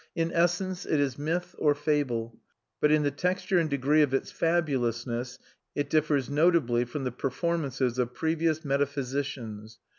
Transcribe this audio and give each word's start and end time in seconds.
In 0.15 0.31
essence, 0.31 0.83
it 0.87 0.99
is 0.99 1.19
myth 1.19 1.53
or 1.59 1.75
fable; 1.75 2.39
but 2.79 2.91
in 2.91 3.03
the 3.03 3.11
texture 3.11 3.59
and 3.59 3.69
degree 3.69 4.01
of 4.01 4.15
its 4.15 4.31
fabulousness 4.31 5.37
it 5.75 5.91
differs 5.91 6.27
notably 6.27 6.85
from 6.85 7.03
the 7.03 7.11
performances 7.11 7.99
of 7.99 8.15
previous 8.15 8.65
metaphysicians. 8.65 9.77